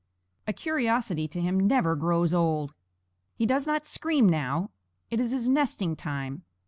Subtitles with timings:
[0.47, 2.73] A curiosity to him never grows old.
[3.35, 4.71] He does not scream now;
[5.11, 6.41] it is his nesting time.